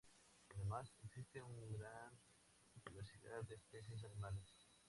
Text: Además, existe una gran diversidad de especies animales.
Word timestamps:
Además, 0.55 0.91
existe 1.03 1.43
una 1.43 1.61
gran 1.77 2.19
diversidad 2.85 3.41
de 3.47 3.53
especies 3.53 4.03
animales. 4.03 4.67